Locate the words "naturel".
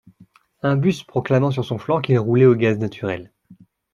2.79-3.31